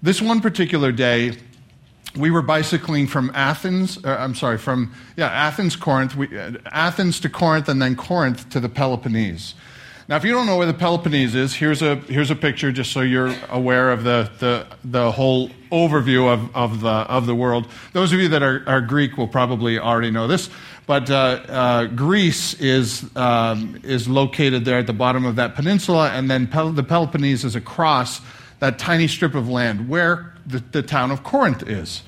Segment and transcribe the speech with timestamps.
[0.00, 1.32] This one particular day,
[2.14, 7.18] we were bicycling from Athens, uh, I'm sorry, from, yeah, Athens, Corinth, we, uh, Athens
[7.20, 9.54] to Corinth, and then Corinth to the Peloponnese.
[10.06, 12.92] Now, if you don't know where the Peloponnese is, here's a, here's a picture just
[12.92, 17.66] so you're aware of the, the, the whole overview of, of, the, of the world.
[17.92, 20.48] Those of you that are, are Greek will probably already know this,
[20.86, 26.10] but uh, uh, Greece is, um, is located there at the bottom of that peninsula,
[26.10, 28.20] and then Pel- the Peloponnese is across
[28.60, 32.02] that tiny strip of land where the, the town of Corinth is.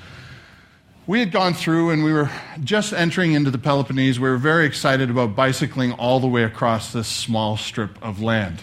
[1.07, 2.31] We had gone through and we were
[2.63, 4.21] just entering into the Peloponnese.
[4.21, 8.63] We were very excited about bicycling all the way across this small strip of land.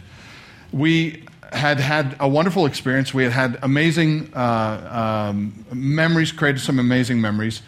[0.71, 3.13] We had had a wonderful experience.
[3.13, 7.61] We had had amazing uh, um, memories, created some amazing memories.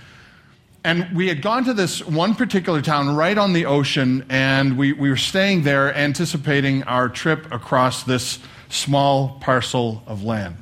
[0.83, 4.93] And we had gone to this one particular town right on the ocean, and we,
[4.93, 10.55] we were staying there anticipating our trip across this small parcel of land.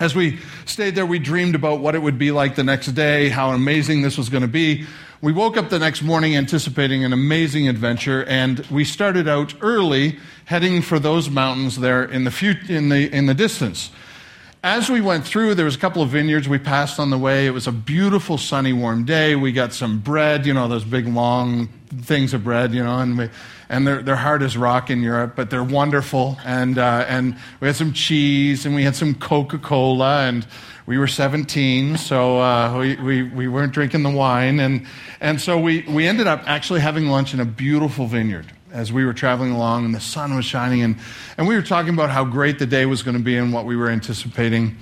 [0.00, 3.28] As we stayed there, we dreamed about what it would be like the next day,
[3.28, 4.86] how amazing this was going to be.
[5.20, 10.18] We woke up the next morning anticipating an amazing adventure, and we started out early,
[10.44, 13.90] heading for those mountains there in the, fut- in the, in the distance.
[14.64, 17.46] As we went through, there was a couple of vineyards we passed on the way.
[17.46, 19.36] It was a beautiful, sunny, warm day.
[19.36, 21.68] We got some bread, you know, those big, long
[22.02, 23.30] things of bread, you know, and we,
[23.68, 26.38] and they're, they're hard as rock in Europe, but they're wonderful.
[26.44, 30.44] And, uh, and we had some cheese and we had some Coca Cola, and
[30.86, 34.58] we were 17, so uh, we, we, we weren't drinking the wine.
[34.58, 34.86] And,
[35.20, 39.04] and so we, we ended up actually having lunch in a beautiful vineyard as we
[39.04, 40.96] were traveling along, and the sun was shining, and,
[41.36, 43.64] and we were talking about how great the day was going to be and what
[43.64, 44.76] we were anticipating.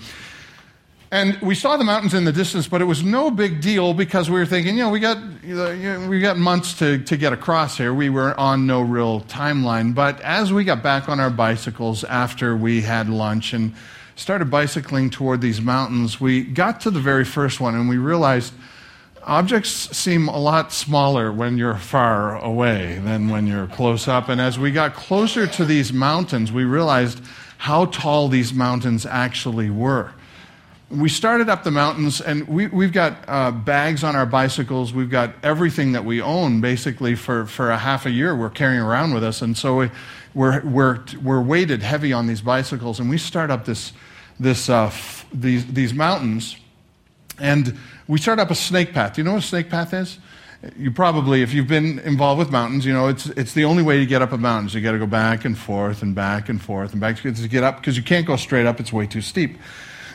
[1.13, 4.29] And we saw the mountains in the distance, but it was no big deal because
[4.29, 7.33] we were thinking, you know, we got, you know, we got months to, to get
[7.33, 7.95] across here.
[7.95, 9.95] We were on no real timeline.
[9.95, 13.73] But as we got back on our bicycles after we had lunch and
[14.17, 18.53] started bicycling toward these mountains, we got to the very first one and we realized
[19.27, 24.29] objects seem a lot smaller when you're far away than when you're close up.
[24.29, 27.21] And as we got closer to these mountains, we realized
[27.59, 30.13] how tall these mountains actually were
[30.89, 34.93] we started up the mountains, and we, we've got uh, bags on our bicycles.
[34.95, 38.81] We've got everything that we own basically for, for a half a year we're carrying
[38.81, 39.43] around with us.
[39.43, 39.91] And so we,
[40.33, 43.93] we're, we're, we're weighted heavy on these bicycles, and we start up this,
[44.39, 46.57] this, uh, f- these, these mountains,
[47.41, 47.77] and
[48.09, 49.15] we start up a snake path.
[49.15, 50.19] Do you know what a snake path is?
[50.77, 53.99] You probably, if you've been involved with mountains, you know it's, it's the only way
[53.99, 54.77] to get up a mountain.
[54.77, 57.63] You got to go back and forth and back and forth and back to get
[57.63, 59.59] up because you can't go straight up, it's way too steep.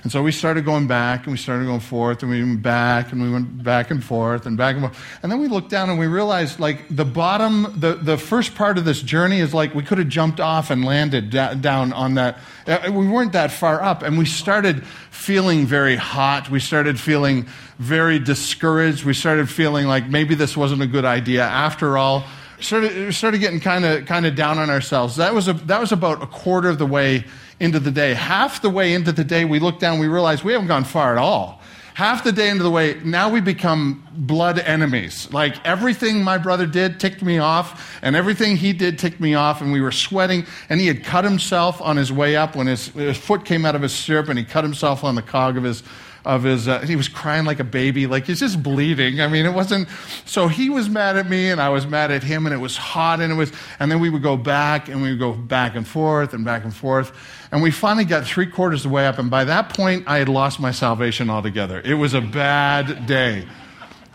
[0.03, 3.11] And so we started going back and we started going forth and we went back
[3.11, 4.99] and we went back and forth and back and forth.
[5.21, 8.79] And then we looked down and we realized like the bottom, the, the first part
[8.79, 12.15] of this journey is like we could have jumped off and landed da- down on
[12.15, 12.39] that.
[12.65, 16.49] Uh, we weren't that far up and we started feeling very hot.
[16.49, 17.45] We started feeling
[17.77, 19.03] very discouraged.
[19.03, 22.25] We started feeling like maybe this wasn't a good idea after all
[22.63, 25.15] started, started getting kind of kind of down on ourselves.
[25.15, 27.25] That was, a, that was about a quarter of the way
[27.59, 28.13] into the day.
[28.13, 31.11] Half the way into the day, we looked down, we realized we haven't gone far
[31.11, 31.61] at all.
[31.93, 35.31] Half the day into the way, now we become blood enemies.
[35.33, 39.61] Like everything my brother did ticked me off, and everything he did ticked me off,
[39.61, 40.45] and we were sweating.
[40.69, 43.75] And he had cut himself on his way up when his, his foot came out
[43.75, 45.83] of his stirrup, and he cut himself on the cog of his
[46.25, 49.45] of his uh, he was crying like a baby like he's just bleeding i mean
[49.45, 49.87] it wasn't
[50.25, 52.77] so he was mad at me and i was mad at him and it was
[52.77, 55.75] hot and it was and then we would go back and we would go back
[55.75, 57.11] and forth and back and forth
[57.51, 60.17] and we finally got three quarters of the way up and by that point i
[60.17, 63.45] had lost my salvation altogether it was a bad day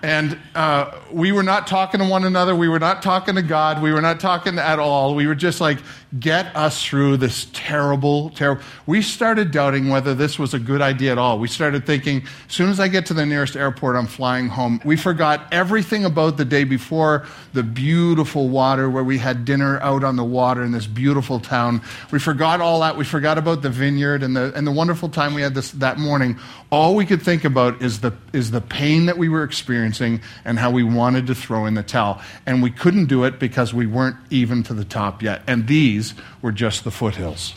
[0.03, 2.55] and uh, we were not talking to one another.
[2.55, 3.83] We were not talking to God.
[3.83, 5.15] We were not talking at all.
[5.15, 5.79] We were just like,
[6.21, 8.63] get us through this terrible, terrible.
[8.87, 11.39] We started doubting whether this was a good idea at all.
[11.39, 14.81] We started thinking, as soon as I get to the nearest airport, I'm flying home.
[14.85, 20.05] We forgot everything about the day before the beautiful water where we had dinner out
[20.05, 21.83] on the water in this beautiful town.
[22.13, 22.97] We forgot all that.
[22.97, 25.99] We forgot about the vineyard and the, and the wonderful time we had this, that
[25.99, 26.39] morning.
[26.71, 30.59] All we could think about is the, is the pain that we were experiencing and
[30.59, 32.21] how we wanted to throw in the towel.
[32.47, 35.43] And we couldn't do it because we weren't even to the top yet.
[35.47, 35.96] And these
[36.43, 37.55] were just the foothills.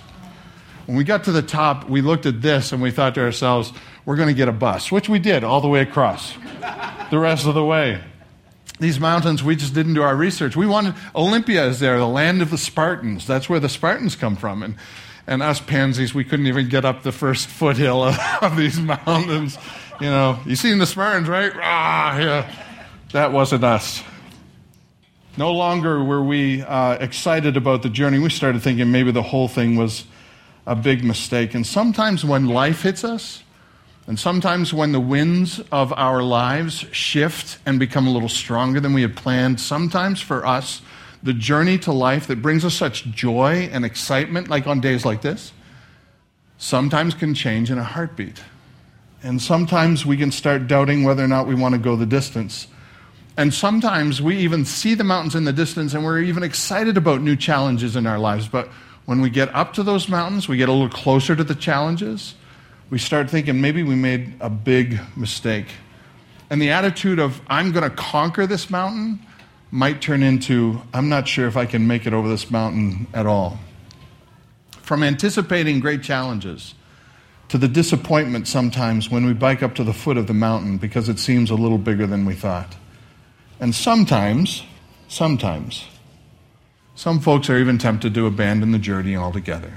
[0.86, 3.72] When we got to the top, we looked at this and we thought to ourselves,
[4.06, 6.34] we're going to get a bus, which we did all the way across,
[7.12, 8.02] the rest of the way.
[8.80, 10.56] These mountains, we just didn't do our research.
[10.56, 13.28] We wanted, Olympia is there, the land of the Spartans.
[13.28, 14.64] That's where the Spartans come from.
[14.64, 14.76] And,
[15.28, 19.58] and us pansies, we couldn't even get up the first foothill of, of these mountains.
[20.00, 21.52] You know, you seen the Spartans, right?
[21.56, 22.66] Ah, yeah.
[23.12, 24.02] That wasn't us.
[25.40, 28.20] No longer were we uh, excited about the journey.
[28.20, 30.04] We started thinking maybe the whole thing was
[30.68, 31.54] a big mistake.
[31.56, 33.42] And sometimes when life hits us,
[34.06, 38.92] and sometimes when the winds of our lives shift and become a little stronger than
[38.92, 40.82] we had planned, sometimes for us,
[41.24, 45.22] the journey to life that brings us such joy and excitement, like on days like
[45.22, 45.54] this,
[46.58, 48.44] sometimes can change in a heartbeat.
[49.24, 52.68] And sometimes we can start doubting whether or not we want to go the distance.
[53.40, 57.22] And sometimes we even see the mountains in the distance and we're even excited about
[57.22, 58.50] new challenges in our lives.
[58.50, 58.68] But
[59.06, 62.36] when we get up to those mountains, we get a little closer to the challenges,
[62.90, 65.68] we start thinking maybe we made a big mistake.
[66.50, 69.26] And the attitude of, I'm going to conquer this mountain,
[69.72, 73.26] might turn into, I'm not sure if I can make it over this mountain at
[73.26, 73.58] all.
[74.82, 76.76] From anticipating great challenges
[77.48, 81.08] to the disappointment sometimes when we bike up to the foot of the mountain because
[81.08, 82.76] it seems a little bigger than we thought.
[83.60, 84.64] And sometimes,
[85.08, 85.86] sometimes,
[86.96, 89.74] some folks are even tempted to abandon the journey altogether.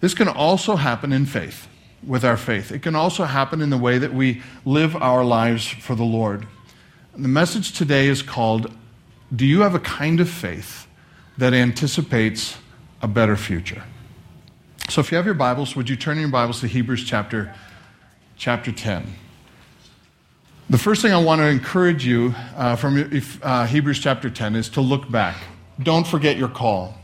[0.00, 1.68] This can also happen in faith,
[2.04, 2.72] with our faith.
[2.72, 6.46] It can also happen in the way that we live our lives for the Lord.
[7.16, 8.72] The message today is called
[9.34, 10.86] Do you have a kind of faith
[11.38, 12.56] that anticipates
[13.02, 13.84] a better future?
[14.88, 17.54] So if you have your Bibles, would you turn your Bibles to Hebrews chapter,
[18.36, 19.06] chapter 10?
[20.70, 23.10] The first thing I want to encourage you uh, from
[23.42, 25.36] uh, Hebrews chapter 10 is to look back.
[25.82, 26.94] Don't forget your call.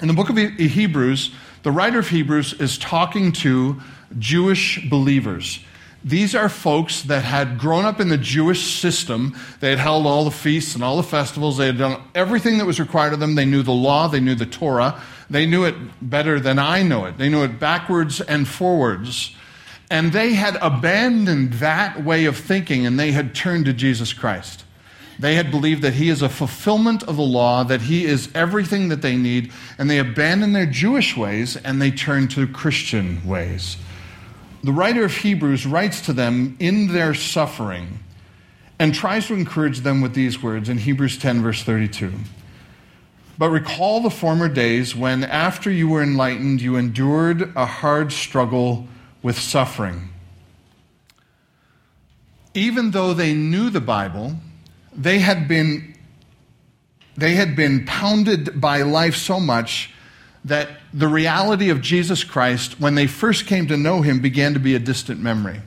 [0.00, 3.80] In the book of Hebrews, the writer of Hebrews is talking to
[4.18, 5.60] Jewish believers.
[6.02, 9.38] These are folks that had grown up in the Jewish system.
[9.60, 11.56] They had held all the feasts and all the festivals.
[11.56, 13.36] They had done everything that was required of them.
[13.36, 15.00] They knew the law, they knew the Torah.
[15.30, 17.16] They knew it better than I know it.
[17.16, 19.36] They knew it backwards and forwards.
[19.90, 24.64] And they had abandoned that way of thinking and they had turned to Jesus Christ.
[25.18, 28.88] They had believed that he is a fulfillment of the law, that he is everything
[28.90, 33.78] that they need, and they abandoned their Jewish ways and they turned to Christian ways
[34.62, 38.00] the writer of Hebrews writes to them in their suffering
[38.78, 42.12] and tries to encourage them with these words in Hebrews 10, verse 32.
[43.36, 48.88] But recall the former days when, after you were enlightened, you endured a hard struggle
[49.22, 50.08] with suffering.
[52.54, 54.34] Even though they knew the Bible,
[54.94, 55.94] they had been,
[57.16, 59.92] they had been pounded by life so much
[60.44, 64.60] that the reality of Jesus Christ, when they first came to know him, began to
[64.60, 65.60] be a distant memory.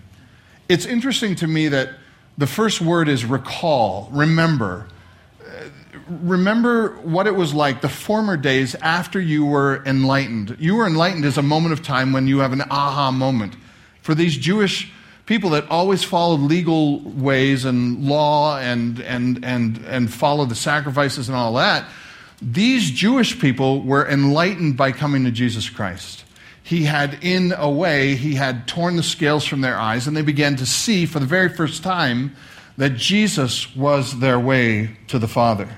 [0.67, 1.89] It's interesting to me that
[2.37, 4.87] the first word is recall, remember.
[6.23, 10.57] Remember what it was like the former days after you were enlightened.
[10.59, 13.55] You were enlightened as a moment of time when you have an aha moment.
[14.01, 14.91] For these Jewish
[15.25, 21.29] people that always followed legal ways and law and, and, and, and followed the sacrifices
[21.29, 21.85] and all that,
[22.41, 26.25] these Jewish people were enlightened by coming to Jesus Christ.
[26.63, 30.21] He had, in a way, he had torn the scales from their eyes, and they
[30.21, 32.35] began to see for the very first time
[32.77, 35.69] that Jesus was their way to the Father.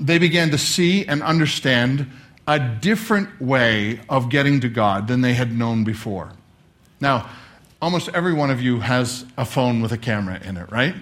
[0.00, 2.10] They began to see and understand
[2.46, 6.32] a different way of getting to God than they had known before.
[7.00, 7.28] Now,
[7.82, 10.94] almost every one of you has a phone with a camera in it, right?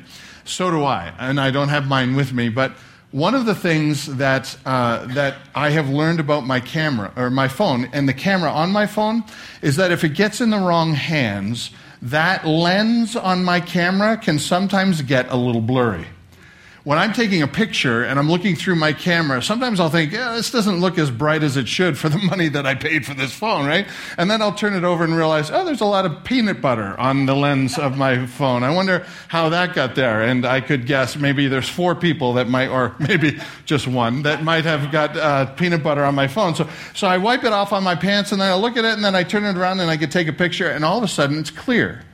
[0.45, 2.73] So do I, and I don't have mine with me, but
[3.13, 7.49] one of the things that, uh, that I have learned about my camera, or my
[7.49, 9.23] phone, and the camera on my phone,
[9.63, 11.71] is that if it gets in the wrong hands,
[12.03, 16.07] that lens on my camera can sometimes get a little blurry
[16.87, 20.37] when I'm taking a picture and I'm looking through my camera, sometimes I'll think, yeah,
[20.37, 23.13] this doesn't look as bright as it should for the money that I paid for
[23.13, 23.89] this phone, right?
[24.17, 26.95] And then I'll turn it over and realize, oh, there's a lot of peanut butter
[26.97, 28.63] on the lens of my phone.
[28.63, 30.23] I wonder how that got there.
[30.23, 34.45] And I could guess maybe there's four people that might, or maybe just one, that
[34.45, 36.55] might have got uh, peanut butter on my phone.
[36.55, 38.93] So, so I wipe it off on my pants and then I look at it
[38.93, 41.03] and then I turn it around and I could take a picture and all of
[41.03, 42.05] a sudden it's clear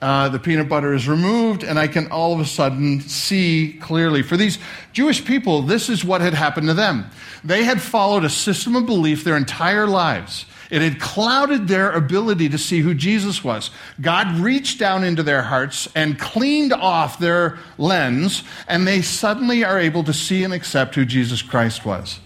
[0.00, 4.22] uh, the peanut butter is removed, and I can all of a sudden see clearly.
[4.22, 4.58] For these
[4.92, 7.06] Jewish people, this is what had happened to them.
[7.42, 10.44] They had followed a system of belief their entire lives.
[10.70, 13.70] It had clouded their ability to see who Jesus was.
[14.00, 19.78] God reached down into their hearts and cleaned off their lens, and they suddenly are
[19.78, 22.18] able to see and accept who Jesus Christ was.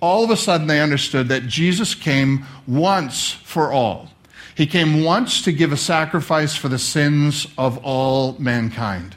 [0.00, 4.10] All of a sudden, they understood that Jesus came once for all.
[4.56, 9.14] He came once to give a sacrifice for the sins of all mankind.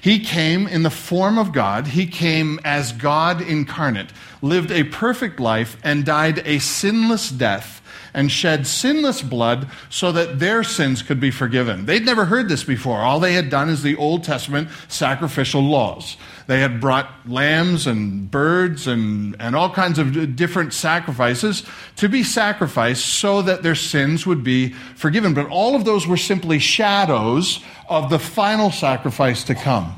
[0.00, 1.88] He came in the form of God.
[1.88, 7.77] He came as God incarnate, lived a perfect life, and died a sinless death,
[8.18, 11.86] and shed sinless blood so that their sins could be forgiven.
[11.86, 12.98] They'd never heard this before.
[12.98, 16.16] All they had done is the Old Testament sacrificial laws.
[16.48, 21.62] They had brought lambs and birds and, and all kinds of different sacrifices
[21.94, 25.32] to be sacrificed so that their sins would be forgiven.
[25.32, 29.94] But all of those were simply shadows of the final sacrifice to come.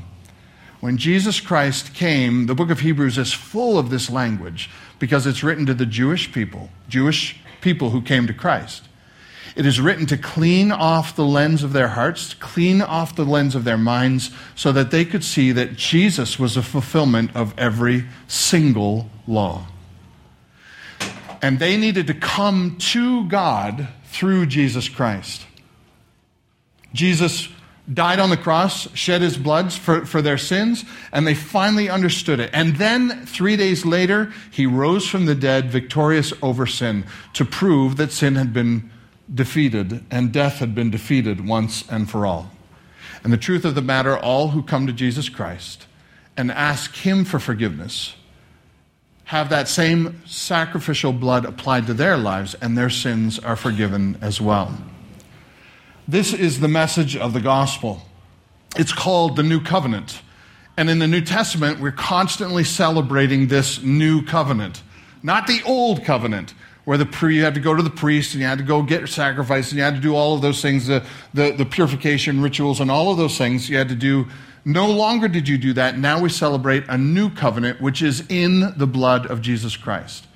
[0.80, 5.42] When Jesus Christ came, the book of Hebrews is full of this language because it's
[5.42, 8.84] written to the Jewish people, Jewish people who came to Christ.
[9.56, 13.54] It is written to clean off the lens of their hearts, clean off the lens
[13.54, 18.04] of their minds, so that they could see that Jesus was a fulfillment of every
[18.28, 19.66] single law.
[21.42, 25.46] And they needed to come to God through Jesus Christ.
[26.92, 27.48] Jesus
[27.92, 32.40] died on the cross, shed his blood for, for their sins, and they finally understood
[32.40, 32.50] it.
[32.52, 37.04] And then, three days later, he rose from the dead, victorious over sin,
[37.34, 38.90] to prove that sin had been
[39.32, 42.50] defeated and death had been defeated once and for all.
[43.22, 45.86] And the truth of the matter, all who come to Jesus Christ
[46.36, 48.14] and ask Him for forgiveness
[49.30, 54.40] have that same sacrificial blood applied to their lives, and their sins are forgiven as
[54.40, 54.76] well.
[56.10, 58.02] This is the message of the gospel.
[58.74, 60.22] It's called the New Covenant.
[60.76, 64.82] And in the New Testament, we're constantly celebrating this new covenant,
[65.22, 66.52] not the old covenant
[66.84, 68.82] where the pre, you had to go to the priest and you had to go
[68.82, 71.64] get your sacrifice and you had to do all of those things, the, the, the
[71.64, 74.26] purification rituals and all of those things you had to do.
[74.64, 75.96] No longer did you do that.
[75.96, 80.26] Now we celebrate a new covenant, which is in the blood of Jesus Christ.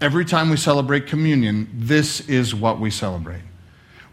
[0.00, 3.42] Every time we celebrate communion, this is what we celebrate.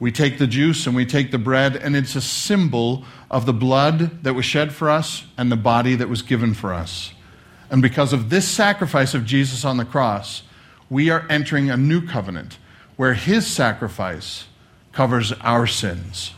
[0.01, 3.53] We take the juice and we take the bread, and it's a symbol of the
[3.53, 7.13] blood that was shed for us and the body that was given for us.
[7.69, 10.41] And because of this sacrifice of Jesus on the cross,
[10.89, 12.57] we are entering a new covenant
[12.95, 14.47] where his sacrifice
[14.91, 16.33] covers our sins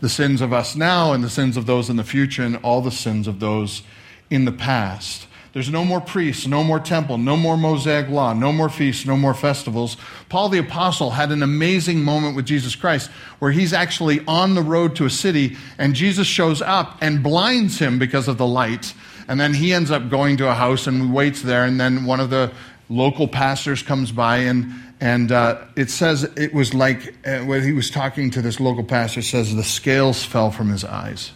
[0.00, 2.80] the sins of us now and the sins of those in the future and all
[2.80, 3.82] the sins of those
[4.30, 5.26] in the past.
[5.52, 9.16] There's no more priests, no more temple, no more Mosaic law, no more feasts, no
[9.16, 9.96] more festivals.
[10.28, 14.62] Paul the Apostle had an amazing moment with Jesus Christ where he's actually on the
[14.62, 18.94] road to a city and Jesus shows up and blinds him because of the light.
[19.26, 21.64] And then he ends up going to a house and waits there.
[21.64, 22.52] And then one of the
[22.88, 27.72] local pastors comes by and and uh, it says it was like uh, when he
[27.72, 31.32] was talking to this local pastor says the scales fell from his eyes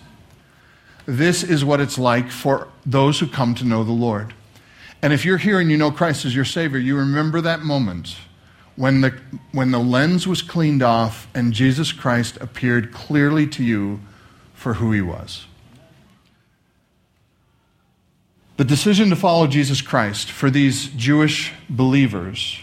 [1.06, 4.34] this is what it's like for those who come to know the lord
[5.02, 8.16] and if you're here and you know christ as your savior you remember that moment
[8.76, 9.10] when the
[9.52, 14.00] when the lens was cleaned off and jesus christ appeared clearly to you
[14.54, 15.46] for who he was
[18.56, 22.60] the decision to follow Jesus Christ for these Jewish believers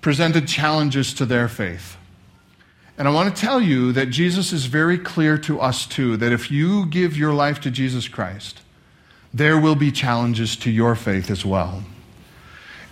[0.00, 1.95] presented challenges to their faith.
[2.98, 6.32] And I want to tell you that Jesus is very clear to us too that
[6.32, 8.60] if you give your life to Jesus Christ,
[9.34, 11.82] there will be challenges to your faith as well.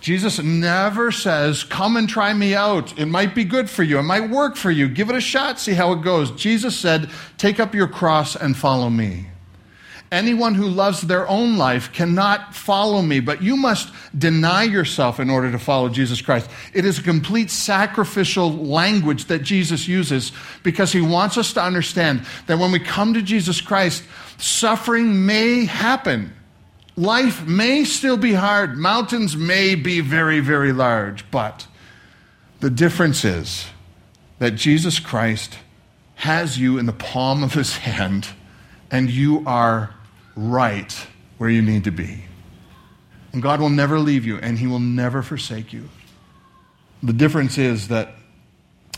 [0.01, 2.99] Jesus never says, Come and try me out.
[2.99, 3.97] It might be good for you.
[3.97, 4.87] It might work for you.
[4.87, 6.29] Give it a shot, see how it goes.
[6.29, 7.09] Jesus said,
[7.39, 9.25] Take up your cross and follow me.
[10.11, 15.29] Anyone who loves their own life cannot follow me, but you must deny yourself in
[15.31, 16.49] order to follow Jesus Christ.
[16.73, 20.31] It is a complete sacrificial language that Jesus uses
[20.61, 24.03] because he wants us to understand that when we come to Jesus Christ,
[24.37, 26.33] suffering may happen.
[26.95, 28.77] Life may still be hard.
[28.77, 31.67] Mountains may be very, very large, but
[32.59, 33.65] the difference is
[34.37, 35.57] that Jesus Christ
[36.15, 38.29] has you in the palm of his hand
[38.91, 39.93] and you are
[40.35, 42.23] right where you need to be.
[43.33, 45.89] And God will never leave you, and He will never forsake you.
[47.03, 48.15] The difference is that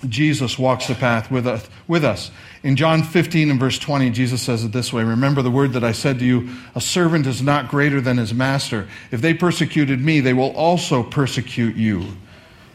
[0.07, 2.29] Jesus walks the path with us, with us.
[2.61, 5.83] In John 15 and verse 20, Jesus says it this way Remember the word that
[5.83, 8.87] I said to you, a servant is not greater than his master.
[9.11, 12.05] If they persecuted me, they will also persecute you.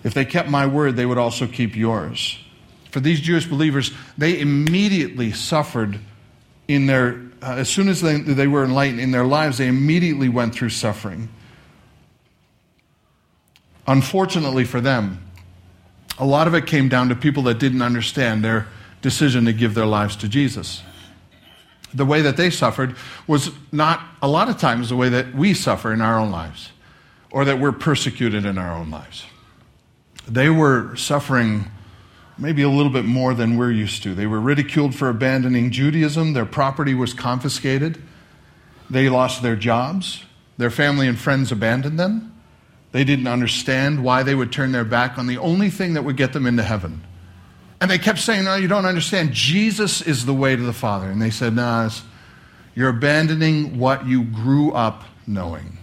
[0.02, 2.38] If they kept my word, they would also keep yours.
[2.90, 6.00] For these Jewish believers, they immediately suffered
[6.72, 10.28] in their, uh, as soon as they, they were enlightened in their lives, they immediately
[10.28, 11.28] went through suffering.
[13.86, 15.22] Unfortunately for them,
[16.18, 18.68] a lot of it came down to people that didn't understand their
[19.00, 20.82] decision to give their lives to Jesus.
[21.94, 25.52] The way that they suffered was not a lot of times the way that we
[25.52, 26.70] suffer in our own lives
[27.30, 29.24] or that we're persecuted in our own lives.
[30.28, 31.70] They were suffering
[32.38, 34.14] maybe a little bit more than we're used to.
[34.14, 38.02] They were ridiculed for abandoning Judaism, their property was confiscated,
[38.90, 40.24] they lost their jobs,
[40.58, 42.34] their family and friends abandoned them,
[42.92, 46.16] They didn't understand why they would turn their back on the only thing that would
[46.16, 47.02] get them into heaven.
[47.80, 49.32] And they kept saying, No, you don't understand.
[49.32, 51.10] Jesus is the way to the Father.
[51.10, 51.88] And they said, No,
[52.74, 55.78] you're abandoning what you grew up knowing.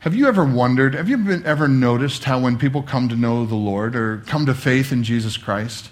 [0.00, 3.44] Have you ever wondered, have you been, ever noticed how when people come to know
[3.44, 5.90] the Lord or come to faith in Jesus Christ,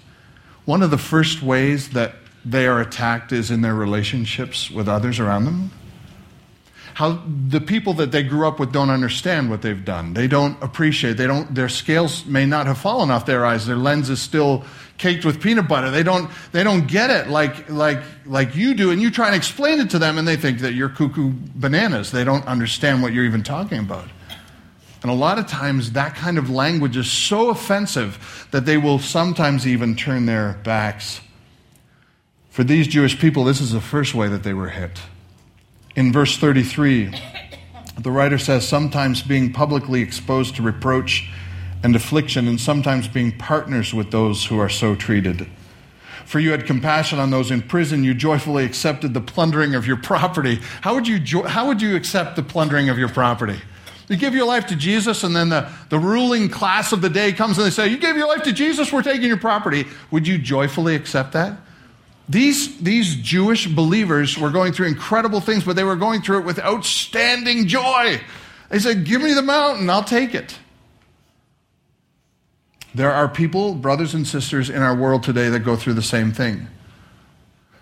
[0.63, 5.19] one of the first ways that they are attacked is in their relationships with others
[5.19, 5.71] around them?
[6.95, 10.13] How the people that they grew up with don't understand what they've done.
[10.13, 11.17] They don't appreciate.
[11.17, 11.53] They don't.
[11.53, 13.65] Their scales may not have fallen off their eyes.
[13.65, 14.63] Their lens is still
[14.97, 15.91] caked with peanut butter.
[15.91, 16.31] They don't.
[16.53, 19.89] They don't get it like like like you do, and you try and explain it
[19.89, 22.11] to them, and they think that you're cuckoo bananas.
[22.11, 24.07] They don't understand what you're even talking about.
[25.01, 28.99] And a lot of times, that kind of language is so offensive that they will
[28.99, 31.19] sometimes even turn their backs.
[32.51, 35.01] For these Jewish people, this is the first way that they were hit.
[35.95, 37.13] In verse 33,
[37.97, 41.29] the writer says, sometimes being publicly exposed to reproach
[41.83, 45.47] and affliction, and sometimes being partners with those who are so treated.
[46.25, 49.97] For you had compassion on those in prison, you joyfully accepted the plundering of your
[49.97, 50.59] property.
[50.81, 53.59] How would you, jo- how would you accept the plundering of your property?
[54.09, 57.31] You give your life to Jesus, and then the, the ruling class of the day
[57.31, 59.85] comes and they say, You gave your life to Jesus, we're taking your property.
[60.11, 61.57] Would you joyfully accept that?
[62.27, 66.45] These, these Jewish believers were going through incredible things, but they were going through it
[66.45, 68.19] with outstanding joy.
[68.69, 70.57] They said, Give me the mountain, I'll take it.
[72.95, 76.31] There are people, brothers and sisters in our world today, that go through the same
[76.31, 76.67] thing.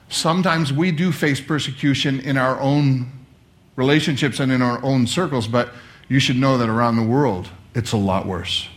[0.09, 3.11] Sometimes we do face persecution in our own
[3.75, 5.71] relationships and in our own circles, but
[6.09, 8.67] you should know that around the world, it's a lot worse.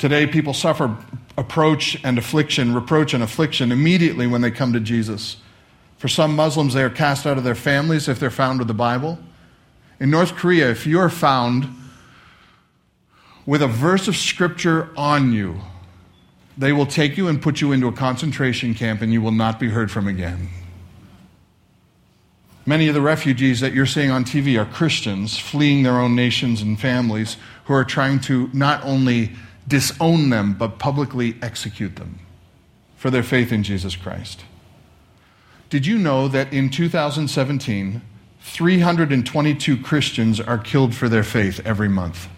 [0.00, 0.96] Today, people suffer
[1.36, 5.36] approach and affliction, reproach and affliction immediately when they come to Jesus.
[5.98, 8.72] For some Muslims, they are cast out of their families if they're found with the
[8.72, 9.18] Bible.
[10.00, 11.68] In North Korea, if you're found
[13.44, 15.60] with a verse of Scripture on you,
[16.56, 19.60] they will take you and put you into a concentration camp and you will not
[19.60, 20.48] be heard from again.
[22.64, 26.62] Many of the refugees that you're seeing on TV are Christians fleeing their own nations
[26.62, 29.32] and families who are trying to not only
[29.66, 32.20] disown them, but publicly execute them
[32.96, 34.44] for their faith in Jesus Christ.
[35.70, 38.02] Did you know that in 2017,
[38.40, 42.28] 322 Christians are killed for their faith every month?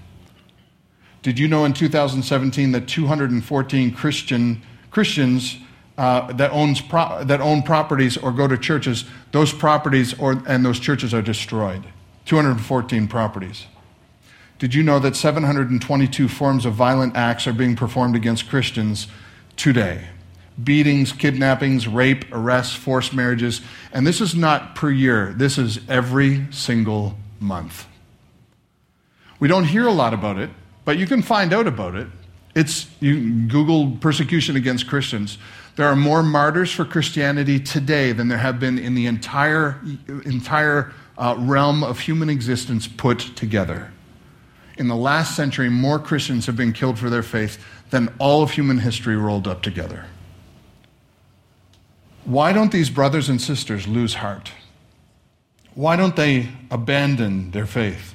[1.22, 5.56] Did you know in 2017 that 214 Christian, Christians
[5.96, 10.64] uh, that, owns pro- that own properties or go to churches, those properties or, and
[10.64, 11.85] those churches are destroyed?
[12.26, 13.66] 214 properties.
[14.62, 19.09] Did you know that 722 forms of violent acts are being performed against Christians
[19.57, 20.07] today?
[20.62, 23.61] Beatings, kidnappings, rape, arrests, forced marriages.
[23.92, 27.88] And this is not per year, this is every single month.
[29.40, 30.51] We don't hear a lot about it,
[30.85, 32.07] but you can find out about it.
[32.55, 35.38] It's you Google persecution against Christians.
[35.75, 39.81] There are more martyrs for Christianity today than there have been in the entire
[40.25, 43.90] entire uh, realm of human existence put together
[44.78, 48.52] in the last century, more Christians have been killed for their faith than all of
[48.52, 50.06] human history rolled up together.
[52.24, 54.52] Why don't these brothers and sisters lose heart?
[55.74, 58.14] Why don't they abandon their faith?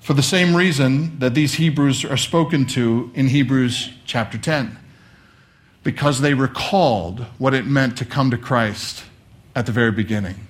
[0.00, 4.78] For the same reason that these Hebrews are spoken to in Hebrews chapter 10
[5.84, 9.04] because they recalled what it meant to come to Christ
[9.54, 10.48] at the very beginning.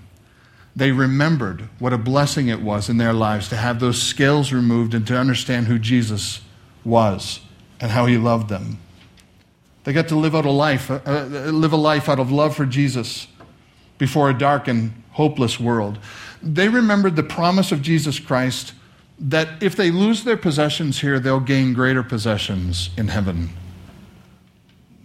[0.75, 4.95] They remembered what a blessing it was in their lives to have those scales removed
[4.95, 6.41] and to understand who Jesus
[6.85, 7.41] was
[7.81, 8.79] and how he loved them.
[9.85, 12.57] They got to live out a life, uh, uh, live a life out of love
[12.57, 13.27] for Jesus
[13.99, 15.99] before a dark and hopeless world.
[16.43, 18.73] They remembered the promise of Jesus Christ
[19.19, 23.51] that if they lose their possessions here, they'll gain greater possessions in heaven.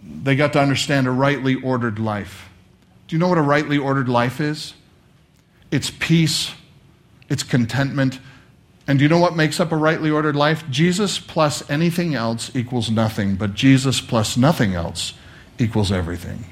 [0.02, 2.48] They got to understand a rightly ordered life.
[3.06, 4.74] Do you know what a rightly ordered life is?
[5.70, 6.52] It's peace,
[7.28, 8.20] it's contentment.
[8.86, 10.64] And do you know what makes up a rightly ordered life?
[10.70, 15.12] Jesus plus anything else equals nothing, but Jesus plus nothing else
[15.58, 16.46] equals everything.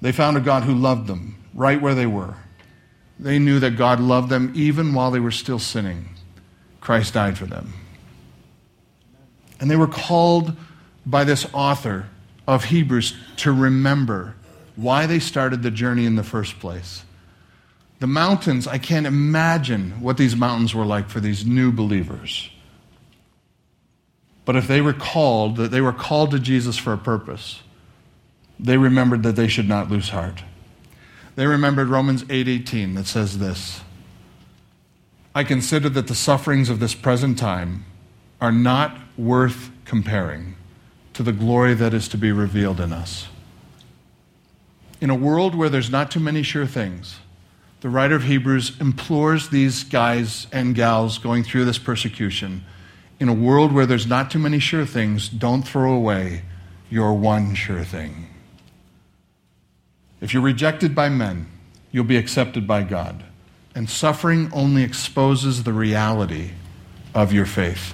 [0.00, 2.34] They found a God who loved them right where they were.
[3.18, 6.10] They knew that God loved them even while they were still sinning.
[6.80, 7.72] Christ died for them.
[9.58, 10.54] And they were called
[11.06, 12.08] by this author
[12.46, 14.34] of Hebrews to remember
[14.76, 17.02] why they started the journey in the first place.
[17.98, 22.50] The mountains, I can't imagine what these mountains were like for these new believers.
[24.44, 27.62] But if they recalled that they were called to Jesus for a purpose,
[28.60, 30.44] they remembered that they should not lose heart.
[31.34, 33.82] they remembered Romans 8:18 that says this.
[35.34, 37.84] I consider that the sufferings of this present time
[38.40, 40.56] are not worth comparing
[41.12, 43.28] to the glory that is to be revealed in us.
[45.00, 47.18] In a world where there's not too many sure things,
[47.80, 52.64] the writer of Hebrews implores these guys and gals going through this persecution.
[53.20, 56.42] In a world where there's not too many sure things, don't throw away
[56.88, 58.28] your one sure thing.
[60.20, 61.46] If you're rejected by men,
[61.92, 63.24] you'll be accepted by God.
[63.74, 66.52] And suffering only exposes the reality
[67.14, 67.92] of your faith.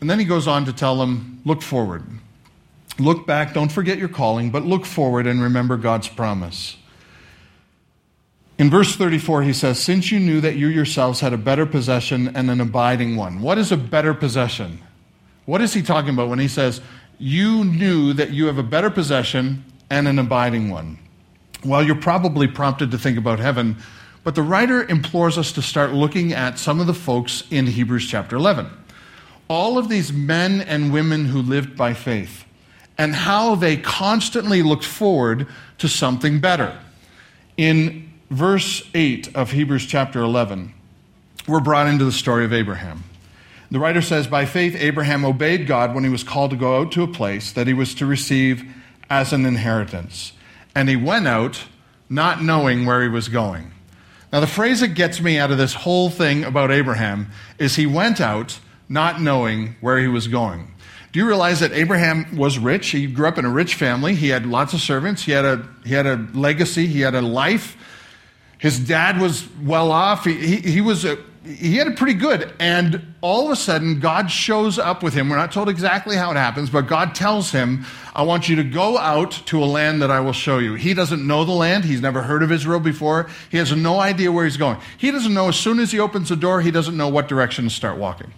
[0.00, 2.04] And then he goes on to tell them look forward.
[2.98, 6.76] Look back, don't forget your calling, but look forward and remember God's promise.
[8.58, 12.34] In verse 34, he says, Since you knew that you yourselves had a better possession
[12.34, 13.42] and an abiding one.
[13.42, 14.80] What is a better possession?
[15.44, 16.80] What is he talking about when he says,
[17.18, 20.98] You knew that you have a better possession and an abiding one?
[21.64, 23.76] Well, you're probably prompted to think about heaven,
[24.24, 28.08] but the writer implores us to start looking at some of the folks in Hebrews
[28.08, 28.70] chapter 11.
[29.48, 32.45] All of these men and women who lived by faith,
[32.98, 35.46] and how they constantly looked forward
[35.78, 36.78] to something better.
[37.56, 40.72] In verse 8 of Hebrews chapter 11,
[41.46, 43.04] we're brought into the story of Abraham.
[43.70, 46.92] The writer says, By faith, Abraham obeyed God when he was called to go out
[46.92, 48.64] to a place that he was to receive
[49.10, 50.32] as an inheritance.
[50.74, 51.64] And he went out
[52.08, 53.72] not knowing where he was going.
[54.32, 57.86] Now, the phrase that gets me out of this whole thing about Abraham is he
[57.86, 60.74] went out not knowing where he was going.
[61.16, 62.88] Do you realize that Abraham was rich?
[62.88, 64.14] He grew up in a rich family.
[64.14, 65.22] He had lots of servants.
[65.22, 66.86] He had a, he had a legacy.
[66.86, 67.74] He had a life.
[68.58, 70.26] His dad was well off.
[70.26, 72.52] He, he, he was a, he had it pretty good.
[72.60, 75.30] And all of a sudden, God shows up with him.
[75.30, 78.64] We're not told exactly how it happens, but God tells him, I want you to
[78.64, 80.74] go out to a land that I will show you.
[80.74, 81.86] He doesn't know the land.
[81.86, 83.30] He's never heard of Israel before.
[83.50, 84.76] He has no idea where he's going.
[84.98, 87.64] He doesn't know as soon as he opens the door, he doesn't know what direction
[87.64, 88.34] to start walking.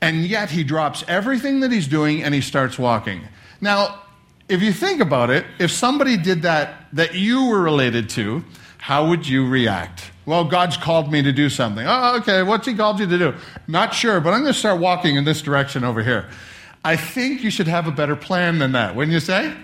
[0.00, 3.22] And yet he drops everything that he's doing and he starts walking.
[3.60, 4.02] Now,
[4.48, 8.44] if you think about it, if somebody did that that you were related to,
[8.78, 10.10] how would you react?
[10.26, 11.84] Well, God's called me to do something.
[11.86, 13.34] Oh, okay, what's He called you to do?
[13.68, 16.28] Not sure, but I'm going to start walking in this direction over here.
[16.84, 19.54] I think you should have a better plan than that, wouldn't you say?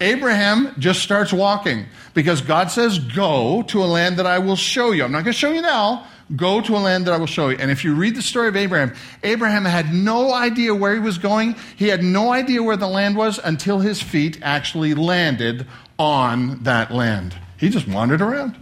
[0.00, 4.90] Abraham just starts walking because God says, Go to a land that I will show
[4.90, 5.04] you.
[5.04, 6.06] I'm not going to show you now.
[6.34, 7.58] Go to a land that I will show you.
[7.58, 11.18] And if you read the story of Abraham, Abraham had no idea where he was
[11.18, 11.56] going.
[11.76, 15.66] He had no idea where the land was until his feet actually landed
[15.98, 17.36] on that land.
[17.58, 18.56] He just wandered around.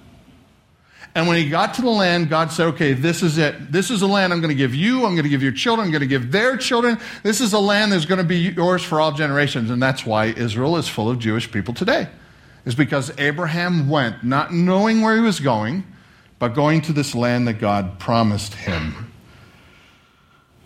[1.15, 3.73] And when he got to the land, God said, okay, this is it.
[3.73, 5.05] This is a land I'm going to give you.
[5.05, 5.87] I'm going to give your children.
[5.87, 6.99] I'm going to give their children.
[7.23, 9.71] This is a land that's going to be yours for all generations.
[9.71, 12.09] And that's why Israel is full of Jewish people today,
[12.65, 15.85] is because Abraham went not knowing where he was going,
[16.41, 19.13] but going to this land that God promised him.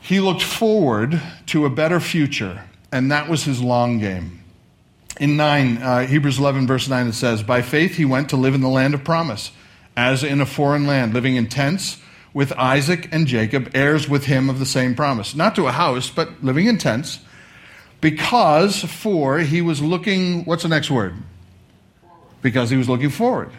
[0.00, 4.42] He looked forward to a better future, and that was his long game.
[5.18, 8.54] In 9, uh, Hebrews 11, verse 9, it says, By faith he went to live
[8.54, 9.50] in the land of promise
[9.96, 12.00] as in a foreign land, living in tents
[12.32, 15.34] with Isaac and Jacob, heirs with him of the same promise.
[15.34, 17.20] Not to a house, but living in tents,
[18.00, 21.14] because for he was looking, what's the next word?
[22.42, 23.50] Because he was looking forward.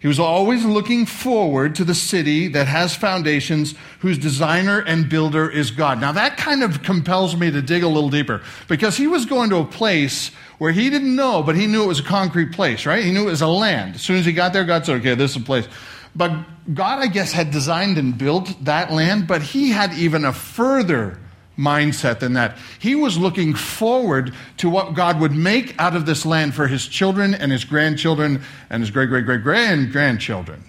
[0.00, 5.50] He was always looking forward to the city that has foundations, whose designer and builder
[5.50, 6.00] is God.
[6.00, 9.50] Now, that kind of compels me to dig a little deeper because he was going
[9.50, 12.86] to a place where he didn't know, but he knew it was a concrete place,
[12.86, 13.04] right?
[13.04, 13.96] He knew it was a land.
[13.96, 15.66] As soon as he got there, God said, okay, this is a place.
[16.14, 16.32] But
[16.72, 21.18] God, I guess, had designed and built that land, but he had even a further
[21.58, 22.56] mindset than that.
[22.78, 26.86] He was looking forward to what God would make out of this land for his
[26.86, 30.64] children and his grandchildren and his great, great, great, grand grandchildren.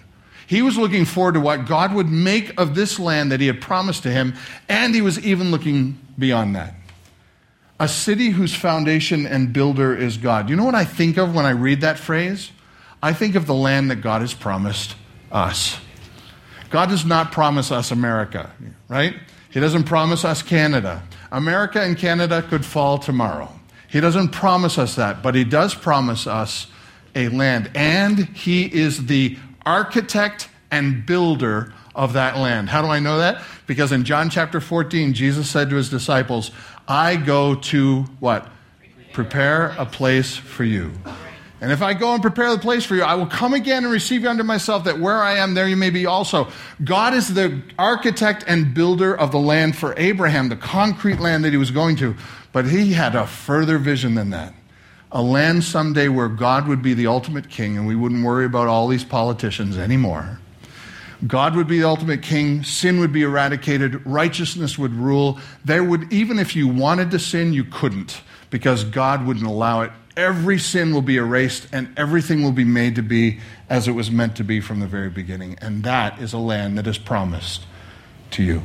[0.46, 3.60] He was looking forward to what God would make of this land that he had
[3.60, 4.34] promised to him,
[4.68, 6.74] and he was even looking beyond that.
[7.78, 10.50] A city whose foundation and builder is God.
[10.50, 12.50] You know what I think of when I read that phrase?
[13.00, 14.96] I think of the land that God has promised
[15.30, 15.78] us.
[16.68, 18.50] God does not promise us America,
[18.88, 19.14] right?
[19.50, 21.02] He doesn't promise us Canada.
[21.32, 23.48] America and Canada could fall tomorrow.
[23.88, 26.68] He doesn't promise us that, but He does promise us
[27.14, 27.70] a land.
[27.74, 29.36] And He is the
[29.66, 32.68] architect and builder of that land.
[32.68, 33.42] How do I know that?
[33.66, 36.52] Because in John chapter 14, Jesus said to His disciples,
[36.86, 38.48] I go to what?
[39.12, 40.92] Prepare a place for you.
[41.60, 43.92] And if I go and prepare the place for you, I will come again and
[43.92, 46.48] receive you unto myself, that where I am, there you may be also.
[46.82, 51.50] God is the architect and builder of the land for Abraham, the concrete land that
[51.50, 52.16] he was going to.
[52.52, 54.54] But he had a further vision than that.
[55.12, 58.68] a land someday where God would be the ultimate king and we wouldn't worry about
[58.68, 60.38] all these politicians anymore.
[61.26, 65.38] God would be the ultimate king, sin would be eradicated, righteousness would rule.
[65.64, 69.92] There would, even if you wanted to sin, you couldn't because God wouldn't allow it.
[70.16, 74.10] Every sin will be erased and everything will be made to be as it was
[74.10, 75.56] meant to be from the very beginning.
[75.60, 77.64] And that is a land that is promised
[78.32, 78.62] to you.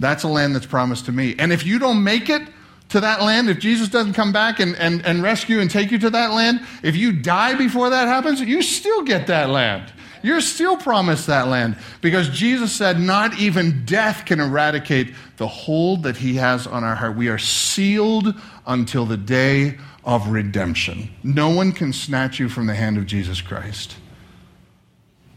[0.00, 1.36] That's a land that's promised to me.
[1.38, 2.42] And if you don't make it,
[2.90, 5.98] to that land, if Jesus doesn't come back and, and, and rescue and take you
[6.00, 9.92] to that land, if you die before that happens, you still get that land.
[10.22, 16.02] You're still promised that land because Jesus said, Not even death can eradicate the hold
[16.02, 17.16] that He has on our heart.
[17.16, 18.34] We are sealed
[18.70, 21.10] until the day of redemption.
[21.24, 23.96] No one can snatch you from the hand of Jesus Christ.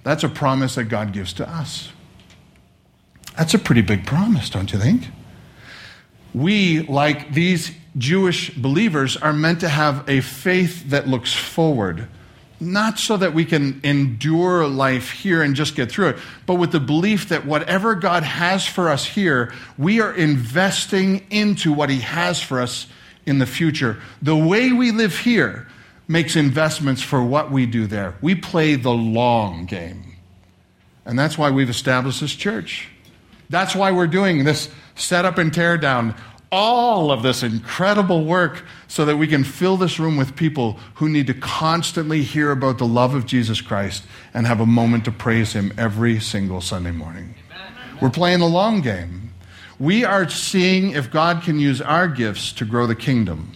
[0.03, 1.91] That's a promise that God gives to us.
[3.35, 5.07] That's a pretty big promise, don't you think?
[6.33, 12.07] We, like these Jewish believers, are meant to have a faith that looks forward
[12.59, 16.71] not so that we can endure life here and just get through it, but with
[16.71, 21.99] the belief that whatever God has for us here, we are investing into what He
[21.99, 22.87] has for us
[23.25, 23.99] in the future.
[24.21, 25.67] The way we live here
[26.07, 28.15] makes investments for what we do there.
[28.21, 30.17] We play the long game.
[31.05, 32.87] And that's why we've established this church.
[33.49, 36.15] That's why we're doing this setup and tear down
[36.51, 41.09] all of this incredible work so that we can fill this room with people who
[41.09, 44.03] need to constantly hear about the love of Jesus Christ
[44.35, 47.33] and have a moment to praise Him every single Sunday morning.
[48.01, 49.32] We're playing the long game.
[49.79, 53.51] We are seeing if God can use our gifts to grow the kingdom.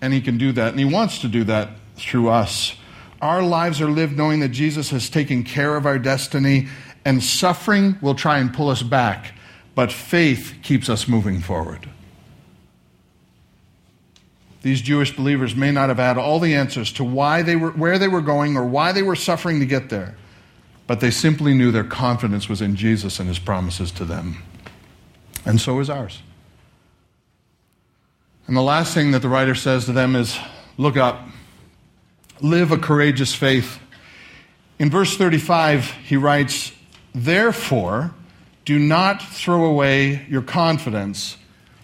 [0.00, 2.74] And He can do that, and He wants to do that through us.
[3.20, 6.68] Our lives are lived knowing that Jesus has taken care of our destiny,
[7.04, 9.34] and suffering will try and pull us back,
[9.74, 11.88] but faith keeps us moving forward.
[14.62, 17.98] These Jewish believers may not have had all the answers to why they were, where
[17.98, 20.16] they were going or why they were suffering to get there,
[20.86, 24.42] but they simply knew their confidence was in Jesus and his promises to them.
[25.44, 26.22] And so is ours.
[28.46, 30.38] And the last thing that the writer says to them is
[30.76, 31.26] look up,
[32.40, 33.78] live a courageous faith.
[34.78, 36.72] In verse 35, he writes,
[37.14, 38.12] Therefore,
[38.64, 41.36] do not throw away your confidence,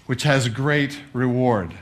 [0.06, 1.74] which has great reward.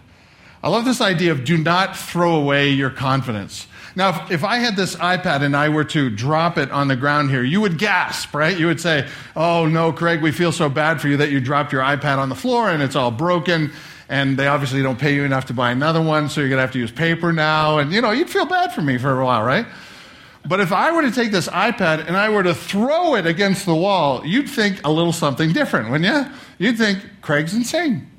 [0.67, 3.69] I love this idea of do not throw away your confidence.
[3.95, 6.97] Now, if, if, I had this iPad and I were to drop it on the
[6.97, 8.59] ground here, you would gasp, right?
[8.59, 11.73] You would say, Oh, no, Craig, we feel so bad for you that you dropped
[11.73, 13.71] your iPad on the floor and it's all broken.
[14.09, 16.63] And they obviously don't pay you enough to buy another one, so you're going to
[16.63, 17.79] have to use paper now.
[17.79, 19.67] And, you know, you'd feel bad for me for a while, right?
[20.49, 23.67] But if I were to take this iPad and I were to throw it against
[23.67, 26.33] the wall, you'd think a little something different, wouldn't you?
[26.59, 28.11] You'd think, Craig's insane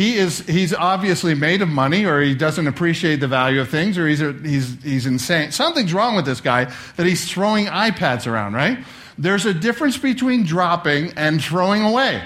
[0.00, 3.98] he is he's obviously made of money or he doesn't appreciate the value of things
[3.98, 5.52] or he's, he's, he's insane.
[5.52, 8.78] Something's wrong with this guy that he's throwing ipads around right?
[9.18, 12.22] There's a difference between dropping and throwing away.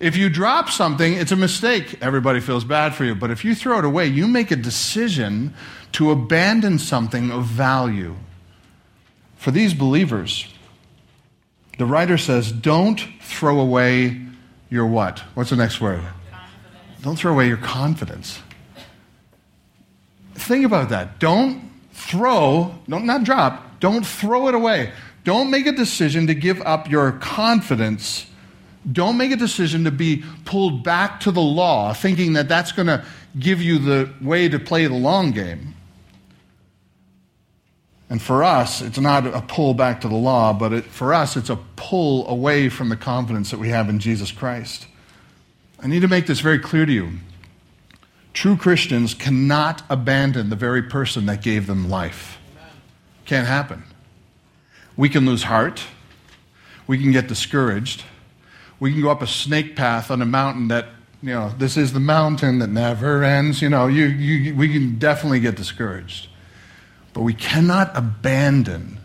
[0.00, 1.98] If you drop something it's a mistake.
[2.00, 3.14] Everybody feels bad for you.
[3.14, 5.52] But if you throw it away you make a decision
[5.92, 8.16] to abandon something of value.
[9.36, 10.46] For these believers
[11.76, 14.22] the writer says don't throw away
[14.70, 15.18] your what?
[15.34, 16.02] What's the next word
[17.02, 18.40] don't throw away your confidence.
[20.34, 21.18] Think about that.
[21.18, 24.92] Don't throw, don't not drop, don't throw it away.
[25.24, 28.26] Don't make a decision to give up your confidence.
[28.90, 32.86] Don't make a decision to be pulled back to the law, thinking that that's going
[32.86, 33.04] to
[33.38, 35.74] give you the way to play the long game.
[38.10, 41.36] And for us, it's not a pull back to the law, but it, for us,
[41.36, 44.86] it's a pull away from the confidence that we have in Jesus Christ.
[45.80, 47.12] I need to make this very clear to you.
[48.32, 52.38] True Christians cannot abandon the very person that gave them life.
[53.24, 53.84] Can't happen.
[54.96, 55.84] We can lose heart.
[56.86, 58.04] We can get discouraged.
[58.80, 60.86] We can go up a snake path on a mountain that,
[61.22, 63.60] you know, this is the mountain that never ends.
[63.60, 66.28] You know, you, you, we can definitely get discouraged.
[67.12, 68.98] But we cannot abandon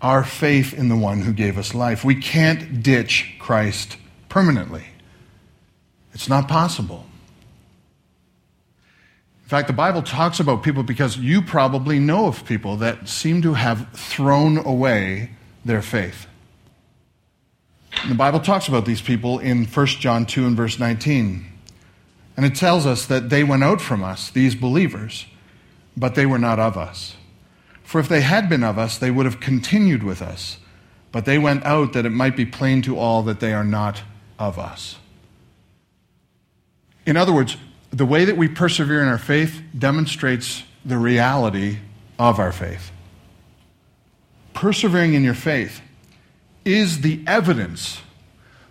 [0.00, 2.04] our faith in the one who gave us life.
[2.04, 3.96] We can't ditch Christ
[4.28, 4.84] permanently.
[6.14, 7.04] It's not possible.
[9.42, 13.42] In fact, the Bible talks about people because you probably know of people that seem
[13.42, 15.32] to have thrown away
[15.64, 16.26] their faith.
[18.02, 21.44] And the Bible talks about these people in 1 John 2 and verse 19.
[22.36, 25.26] And it tells us that they went out from us, these believers,
[25.96, 27.16] but they were not of us.
[27.82, 30.58] For if they had been of us, they would have continued with us.
[31.12, 34.02] But they went out that it might be plain to all that they are not
[34.38, 34.96] of us.
[37.06, 37.56] In other words,
[37.90, 41.78] the way that we persevere in our faith demonstrates the reality
[42.18, 42.90] of our faith.
[44.52, 45.80] Persevering in your faith
[46.64, 48.00] is the evidence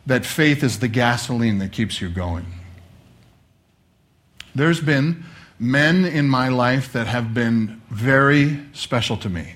[0.05, 2.45] that faith is the gasoline that keeps you going.
[4.55, 5.23] There's been
[5.59, 9.55] men in my life that have been very special to me.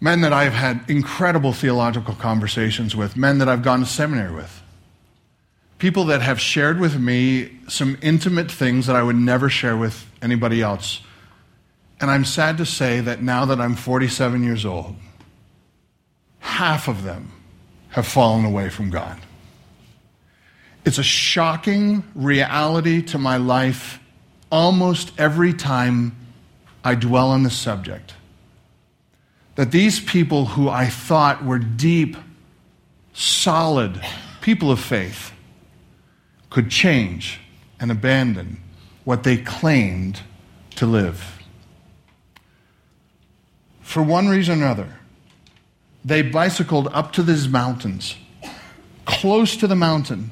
[0.00, 4.62] Men that I've had incredible theological conversations with, men that I've gone to seminary with.
[5.78, 10.06] People that have shared with me some intimate things that I would never share with
[10.22, 11.02] anybody else.
[12.00, 14.96] And I'm sad to say that now that I'm 47 years old,
[16.38, 17.32] half of them
[17.90, 19.18] have fallen away from God.
[20.84, 23.98] It's a shocking reality to my life
[24.50, 26.16] almost every time
[26.84, 28.14] I dwell on the subject.
[29.56, 32.16] That these people who I thought were deep,
[33.12, 34.00] solid
[34.40, 35.32] people of faith
[36.56, 37.38] could change
[37.78, 38.56] and abandon
[39.04, 40.22] what they claimed
[40.74, 41.38] to live.
[43.82, 44.94] For one reason or another,
[46.02, 48.16] they bicycled up to these mountains,
[49.04, 50.30] close to the mountain,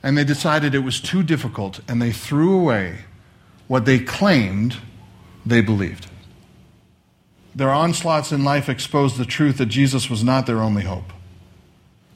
[0.00, 2.98] and they decided it was too difficult, and they threw away
[3.66, 4.76] what they claimed
[5.44, 6.06] they believed.
[7.52, 11.12] Their onslaughts in life exposed the truth that Jesus was not their only hope.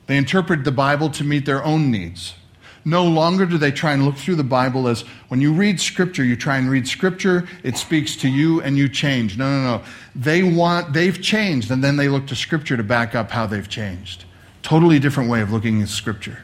[0.07, 2.35] They interpreted the Bible to meet their own needs.
[2.87, 6.22] No longer do they try and look through the Bible as when you read Scripture,
[6.22, 9.37] you try and read Scripture, it speaks to you and you change.
[9.37, 9.85] No, no, no.
[10.14, 13.68] They want, they've changed, and then they look to Scripture to back up how they've
[13.68, 14.25] changed.
[14.62, 16.38] Totally different way of looking at Scripture.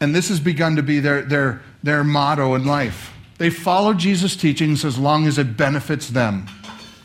[0.00, 3.12] And this has begun to be their, their, their motto in life.
[3.38, 6.46] They follow Jesus' teachings as long as it benefits them.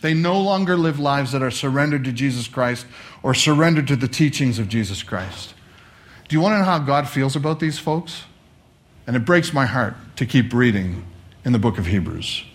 [0.01, 2.85] They no longer live lives that are surrendered to Jesus Christ
[3.23, 5.55] or surrendered to the teachings of Jesus Christ.
[6.31, 8.23] Do you want to know how God feels about these folks?
[9.05, 11.05] And it breaks my heart to keep reading
[11.43, 12.45] in the book of Hebrews.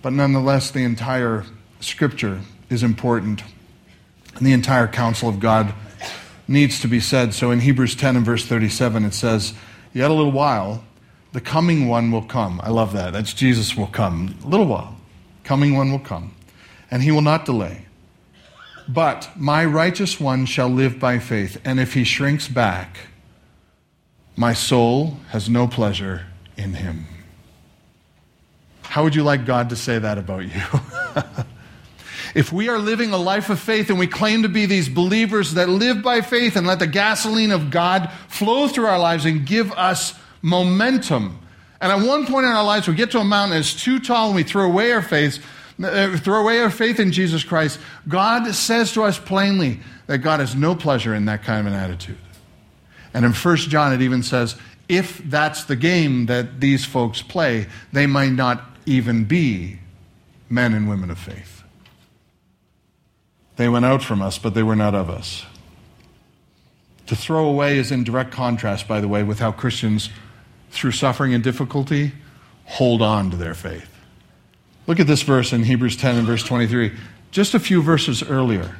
[0.00, 1.44] But nonetheless, the entire
[1.80, 3.42] scripture is important,
[4.36, 5.74] and the entire counsel of God
[6.46, 7.34] needs to be said.
[7.34, 9.54] So in Hebrews 10 and verse 37, it says,
[9.92, 10.84] Yet a little while,
[11.32, 12.60] the coming one will come.
[12.62, 13.12] I love that.
[13.12, 14.36] That's Jesus will come.
[14.44, 14.96] A little while,
[15.42, 16.32] coming one will come,
[16.92, 17.86] and he will not delay.
[18.86, 22.98] But my righteous one shall live by faith, and if he shrinks back,
[24.36, 27.06] my soul has no pleasure in him.
[28.82, 30.62] How would you like God to say that about you?
[32.34, 35.54] if we are living a life of faith and we claim to be these believers
[35.54, 39.46] that live by faith and let the gasoline of God flow through our lives and
[39.46, 41.38] give us momentum.
[41.80, 44.28] And at one point in our lives, we get to a mountain that's too tall
[44.28, 45.44] and we throw away our faith,
[45.82, 50.40] uh, throw away our faith in Jesus Christ, God says to us plainly that God
[50.40, 52.18] has no pleasure in that kind of an attitude.
[53.12, 54.56] And in 1 John, it even says,
[54.88, 59.78] if that's the game that these folks play, they might not even be
[60.48, 61.62] men and women of faith.
[63.56, 65.44] They went out from us, but they were not of us.
[67.06, 70.10] To throw away is in direct contrast, by the way, with how Christians,
[70.70, 72.12] through suffering and difficulty,
[72.64, 73.93] hold on to their faith.
[74.86, 76.92] Look at this verse in Hebrews 10 and verse 23.
[77.30, 78.76] Just a few verses earlier,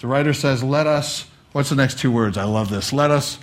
[0.00, 2.36] the writer says, Let us, what's the next two words?
[2.36, 2.92] I love this.
[2.92, 3.38] Let us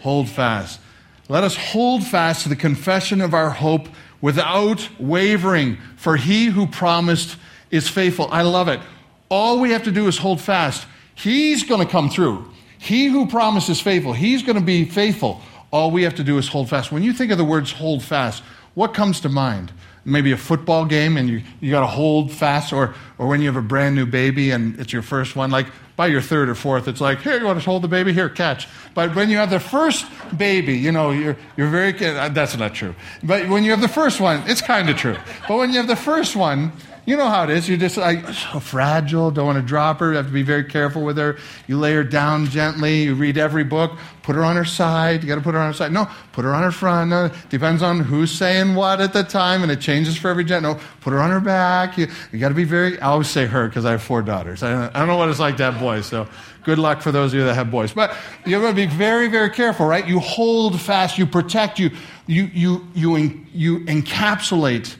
[0.00, 0.80] hold fast.
[1.28, 3.88] Let us hold fast to the confession of our hope
[4.20, 7.36] without wavering, for he who promised
[7.70, 8.28] is faithful.
[8.30, 8.80] I love it.
[9.28, 10.86] All we have to do is hold fast.
[11.14, 12.50] He's going to come through.
[12.78, 15.40] He who promises faithful, he's going to be faithful.
[15.72, 16.92] All we have to do is hold fast.
[16.92, 18.42] When you think of the words hold fast,
[18.74, 19.72] what comes to mind?
[20.06, 23.46] Maybe a football game and you, you got to hold fast, or, or when you
[23.48, 25.66] have a brand new baby and it's your first one, like
[25.96, 28.12] by your third or fourth, it's like, here, you want to hold the baby?
[28.12, 28.68] Here, catch.
[28.94, 32.74] But when you have the first baby, you know, you're, you're very, uh, that's not
[32.74, 32.94] true.
[33.22, 35.16] But when you have the first one, it's kind of true.
[35.48, 36.72] But when you have the first one,
[37.06, 37.68] you know how it is.
[37.68, 40.64] You're just like so fragile, don't want to drop her, you have to be very
[40.64, 41.38] careful with her.
[41.68, 43.92] You lay her down gently, you read every book,
[44.24, 45.22] put her on her side.
[45.22, 45.92] You got to put her on her side.
[45.92, 47.10] No, put her on her front.
[47.10, 50.64] No, depends on who's saying what at the time, and it changes for every gen.
[50.64, 51.96] No, put her on her back.
[51.96, 54.64] You, you got to be very, I always say her because I have four daughters.
[54.64, 56.26] I don't, I don't know what it's like to have boys, so
[56.64, 57.92] good luck for those of you that have boys.
[57.92, 60.06] But you have to be very, very careful, right?
[60.06, 61.92] You hold fast, you protect, you,
[62.26, 64.96] you, you, you, you encapsulate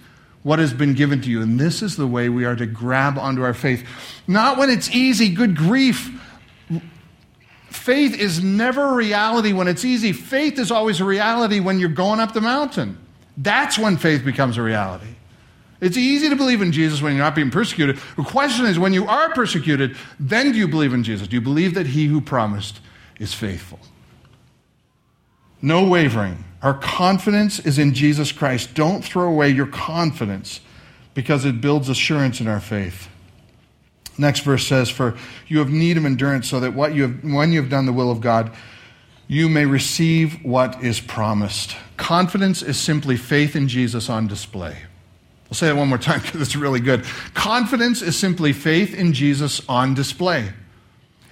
[0.46, 1.42] what has been given to you.
[1.42, 3.84] And this is the way we are to grab onto our faith.
[4.28, 6.08] Not when it's easy, good grief.
[7.68, 10.12] Faith is never a reality when it's easy.
[10.12, 12.96] Faith is always a reality when you're going up the mountain.
[13.36, 15.16] That's when faith becomes a reality.
[15.80, 17.98] It's easy to believe in Jesus when you're not being persecuted.
[18.16, 21.26] The question is when you are persecuted, then do you believe in Jesus?
[21.26, 22.78] Do you believe that he who promised
[23.18, 23.80] is faithful?
[25.60, 28.74] No wavering Our confidence is in Jesus Christ.
[28.74, 30.60] Don't throw away your confidence
[31.14, 33.08] because it builds assurance in our faith.
[34.18, 37.52] Next verse says, For you have need of endurance, so that what you have, when
[37.52, 38.50] you have done the will of God,
[39.28, 41.76] you may receive what is promised.
[41.96, 44.76] Confidence is simply faith in Jesus on display.
[45.48, 47.04] I'll say that one more time because it's really good.
[47.34, 50.52] Confidence is simply faith in Jesus on display.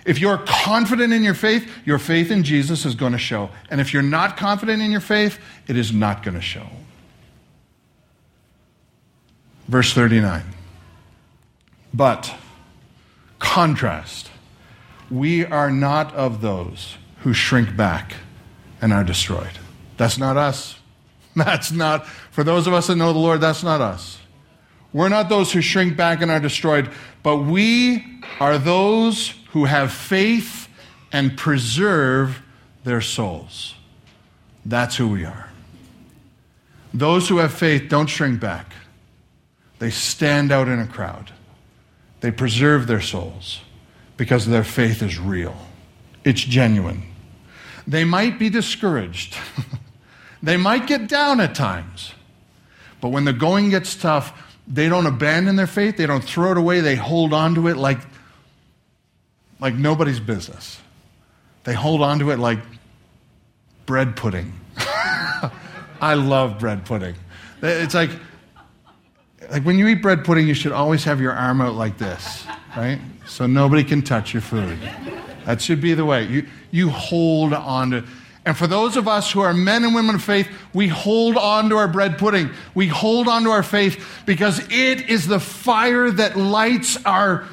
[0.05, 3.50] If you're confident in your faith, your faith in Jesus is going to show.
[3.70, 6.66] And if you're not confident in your faith, it is not going to show.
[9.66, 10.42] Verse 39.
[11.94, 12.34] But,
[13.38, 14.30] contrast,
[15.11, 18.14] we are not of those who shrink back
[18.82, 19.59] and are destroyed.
[19.96, 20.78] That's not us.
[21.36, 24.18] That's not, for those of us that know the Lord, that's not us.
[24.92, 26.88] We're not those who shrink back and are destroyed,
[27.24, 30.68] but we are those who have faith
[31.12, 32.42] and preserve
[32.82, 33.76] their souls.
[34.66, 35.48] That's who we are.
[36.92, 38.72] Those who have faith don't shrink back,
[39.78, 41.30] they stand out in a crowd.
[42.20, 43.61] They preserve their souls
[44.16, 45.57] because their faith is real,
[46.24, 47.05] it's genuine.
[47.86, 49.36] They might be discouraged.
[50.42, 52.12] They might get down at times,
[53.00, 56.59] but when the going gets tough, they don't abandon their faith, they don't throw it
[56.59, 58.00] away, they hold on to it like,
[59.61, 60.80] like nobody's business.
[61.64, 62.59] They hold on to it like
[63.86, 64.52] bread pudding.
[66.00, 67.14] I love bread pudding.
[67.62, 68.11] It's like,
[69.50, 72.46] like when you eat bread pudding, you should always have your arm out like this,
[72.76, 73.00] right?
[73.26, 74.78] So nobody can touch your food.
[75.46, 76.26] That should be the way.
[76.26, 78.05] You, you hold on to
[78.46, 81.70] and for those of us who are men and women of faith, we hold on
[81.70, 82.50] to our bread pudding.
[82.74, 87.48] We hold on to our faith because it is the fire that lights our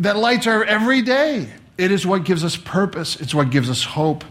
[0.00, 1.48] that lights our every day.
[1.78, 3.20] It is what gives us purpose.
[3.20, 4.24] It's what gives us hope.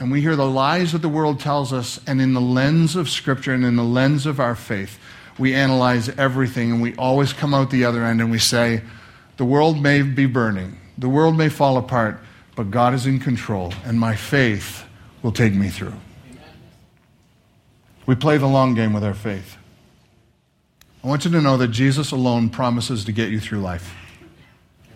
[0.00, 3.08] And we hear the lies that the world tells us, and in the lens of
[3.08, 4.98] Scripture and in the lens of our faith,
[5.38, 8.82] we analyze everything and we always come out the other end and we say,
[9.36, 12.20] the world may be burning, the world may fall apart,
[12.54, 14.84] but God is in control, and my faith
[15.22, 15.94] will take me through.
[18.06, 19.56] We play the long game with our faith.
[21.02, 23.94] I want you to know that Jesus alone promises to get you through life.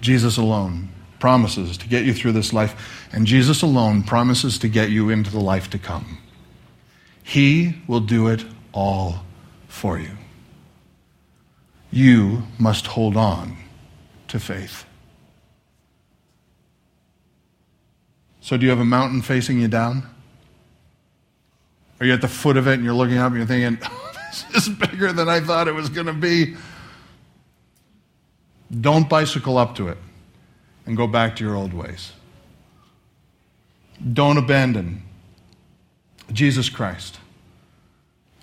[0.01, 4.91] Jesus alone promises to get you through this life, and Jesus alone promises to get
[4.91, 6.19] you into the life to come.
[7.23, 9.25] He will do it all
[9.67, 10.11] for you.
[11.91, 13.57] You must hold on
[14.29, 14.85] to faith.
[18.41, 20.09] So, do you have a mountain facing you down?
[22.01, 24.13] Are you at the foot of it and you're looking up and you're thinking, oh,
[24.33, 26.55] this is bigger than I thought it was going to be?
[28.71, 29.99] Don't bicycle up to it
[30.87, 32.13] and go back to your old ways.
[34.13, 35.03] Don't abandon
[36.33, 37.19] Jesus Christ.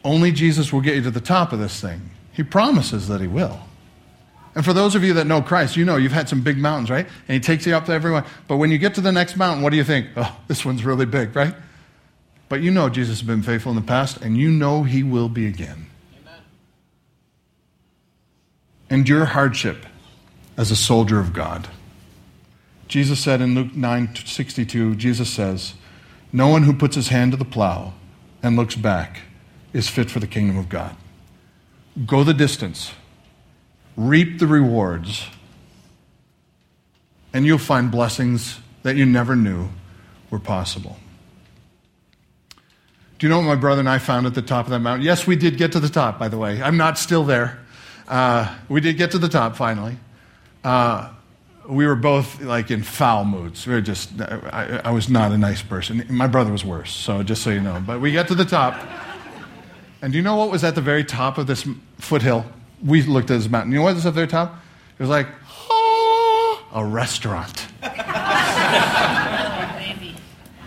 [0.03, 2.09] Only Jesus will get you to the top of this thing.
[2.33, 3.59] He promises that He will.
[4.53, 6.89] And for those of you that know Christ, you know you've had some big mountains,
[6.89, 7.05] right?
[7.27, 8.25] And He takes you up to everyone.
[8.47, 10.07] But when you get to the next mountain, what do you think?
[10.15, 11.55] Oh, this one's really big, right?
[12.47, 15.29] But you know Jesus has been faithful in the past, and you know He will
[15.29, 15.87] be again.
[16.21, 16.41] Amen.
[18.89, 19.85] Endure hardship
[20.57, 21.67] as a soldier of God.
[22.87, 25.73] Jesus said in Luke 9:62, Jesus says,
[26.31, 27.93] No one who puts his hand to the plow
[28.43, 29.21] and looks back
[29.73, 30.95] is fit for the kingdom of God.
[32.05, 32.93] Go the distance
[33.97, 35.27] reap the rewards,
[37.33, 39.69] and you'll find blessings that you never knew
[40.29, 40.97] were possible.
[43.17, 45.05] Do you know what my brother and I found at the top of that mountain?
[45.05, 46.61] Yes, we did get to the top, by the way.
[46.61, 47.59] I'm not still there.
[48.07, 49.97] Uh, we did get to the top finally.
[50.65, 51.09] Uh,
[51.67, 53.65] we were both like in foul moods.
[53.65, 56.05] We were just, I, I, was not a nice person.
[56.09, 57.81] My brother was worse, so just so you know.
[57.85, 58.75] But we got to the top.
[60.01, 61.67] And do you know what was at the very top of this
[61.99, 62.45] foothill?
[62.83, 63.71] we looked at this mountain.
[63.71, 64.55] You know what was at the top?
[64.97, 65.27] It was like,
[65.69, 67.67] oh, a restaurant.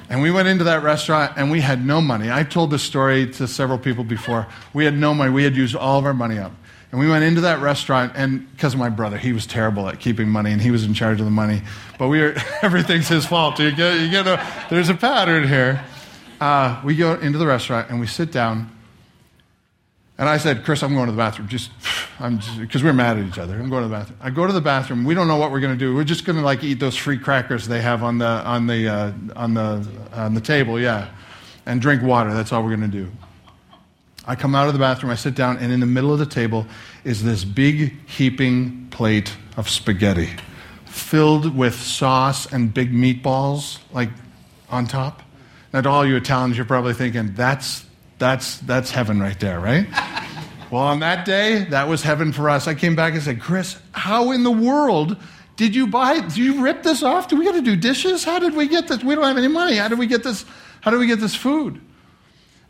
[0.08, 2.30] and we went into that restaurant and we had no money.
[2.30, 4.46] I told this story to several people before.
[4.74, 5.30] We had no money.
[5.30, 6.52] We had used all of our money up.
[6.90, 10.00] And we went into that restaurant, and because of my brother, he was terrible at
[10.00, 11.60] keeping money, and he was in charge of the money.
[11.98, 13.58] But we were, everything's his fault.
[13.58, 15.84] You get, you get a, there's a pattern here.
[16.40, 18.70] Uh, we go into the restaurant, and we sit down,
[20.16, 21.48] and I said, Chris, I'm going to the bathroom.
[21.48, 21.70] Just,
[22.20, 23.58] I'm because we're mad at each other.
[23.58, 24.18] I'm going to the bathroom.
[24.22, 25.04] I go to the bathroom.
[25.04, 25.94] We don't know what we're going to do.
[25.94, 28.88] We're just going to like eat those free crackers they have on the on the
[28.88, 31.10] uh, on the on the table, yeah,
[31.66, 32.32] and drink water.
[32.32, 33.10] That's all we're going to do.
[34.28, 35.10] I come out of the bathroom.
[35.10, 36.66] I sit down, and in the middle of the table
[37.02, 40.28] is this big heaping plate of spaghetti,
[40.84, 44.10] filled with sauce and big meatballs, like
[44.68, 45.22] on top.
[45.72, 47.86] Now, to all you Italians, you're probably thinking, that's,
[48.18, 49.86] that's, that's heaven right there, right?
[50.70, 52.68] well, on that day, that was heaven for us.
[52.68, 55.16] I came back and said, Chris, how in the world
[55.56, 57.28] did you buy, did you rip this off?
[57.28, 58.24] Do we got to do dishes?
[58.24, 59.02] How did we get this?
[59.02, 59.76] We don't have any money.
[59.76, 60.44] How did we get this,
[60.82, 61.80] how did we get this food?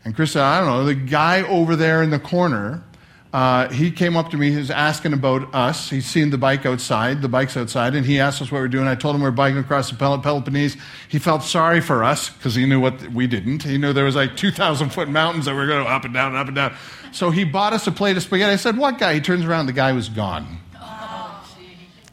[0.09, 2.83] And Chris said, I don't know, the guy over there in the corner
[3.31, 4.49] uh, he came up to me.
[4.49, 5.91] He was asking about us.
[5.91, 8.69] He's seen the bike outside, the bike's outside, and he asked us what we are
[8.69, 8.87] doing.
[8.87, 10.77] I told him we are biking across the Peloponnese.
[11.07, 13.61] He felt sorry for us because he knew what we didn't.
[13.61, 16.29] He knew there was like 2,000 foot mountains that we were going up and down
[16.29, 16.75] and up and down.
[17.11, 18.53] So he bought us a plate of spaghetti.
[18.53, 19.13] I said, What guy?
[19.13, 20.57] He turns around, the guy was gone.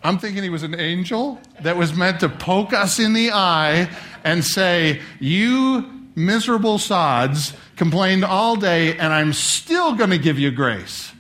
[0.02, 3.90] I'm thinking he was an angel that was meant to poke us in the eye
[4.22, 10.50] and say, You miserable sods complained all day, and I'm still going to give you
[10.50, 11.12] grace.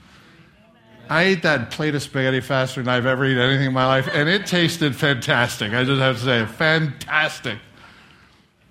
[1.08, 4.08] I ate that plate of spaghetti faster than I've ever eaten anything in my life,
[4.12, 5.72] and it tasted fantastic.
[5.72, 7.58] I just have to say, fantastic.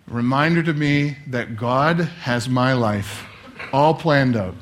[0.08, 3.26] Reminder to me that God has my life
[3.72, 4.56] all planned out.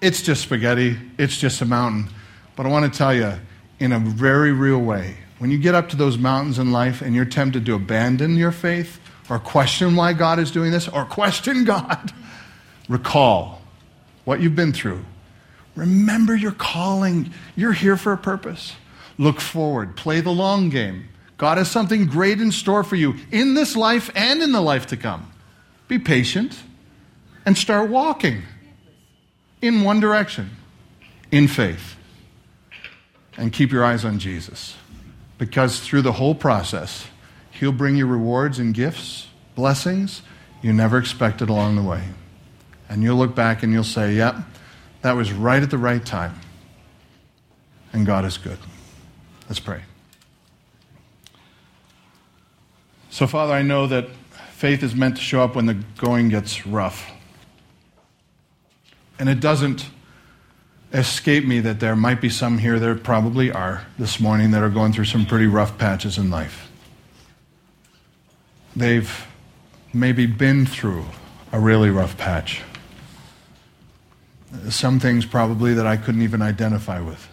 [0.00, 2.08] It's just spaghetti, it's just a mountain.
[2.54, 3.32] But I want to tell you,
[3.80, 7.14] in a very real way, when you get up to those mountains in life and
[7.14, 11.64] you're tempted to abandon your faith, or question why God is doing this, or question
[11.64, 12.12] God,
[12.88, 13.60] recall
[14.24, 15.04] what you've been through.
[15.74, 17.32] Remember your calling.
[17.54, 18.74] You're here for a purpose.
[19.18, 21.08] Look forward, play the long game.
[21.38, 24.86] God has something great in store for you in this life and in the life
[24.86, 25.32] to come.
[25.88, 26.58] Be patient
[27.44, 28.42] and start walking
[29.60, 30.50] in one direction,
[31.30, 31.96] in faith.
[33.38, 34.76] And keep your eyes on Jesus.
[35.36, 37.06] Because through the whole process,
[37.58, 40.22] He'll bring you rewards and gifts, blessings
[40.62, 42.02] you never expected along the way.
[42.88, 44.36] And you'll look back and you'll say, yep,
[45.02, 46.38] that was right at the right time.
[47.92, 48.58] And God is good.
[49.48, 49.82] Let's pray.
[53.10, 54.08] So, Father, I know that
[54.52, 57.10] faith is meant to show up when the going gets rough.
[59.18, 59.86] And it doesn't
[60.92, 64.68] escape me that there might be some here, there probably are this morning, that are
[64.68, 66.65] going through some pretty rough patches in life.
[68.76, 69.26] They've
[69.94, 71.06] maybe been through
[71.50, 72.60] a really rough patch.
[74.68, 77.26] Some things probably that I couldn't even identify with.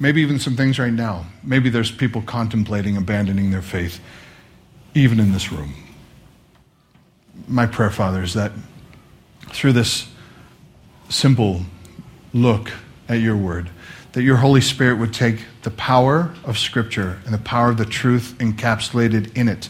[0.00, 1.26] Maybe even some things right now.
[1.42, 4.00] Maybe there's people contemplating abandoning their faith,
[4.94, 5.74] even in this room.
[7.46, 8.52] My prayer, Father, is that
[9.50, 10.08] through this
[11.10, 11.62] simple
[12.32, 12.72] look
[13.08, 13.70] at your word,
[14.12, 17.84] that your Holy Spirit would take the power of Scripture and the power of the
[17.84, 19.68] truth encapsulated in it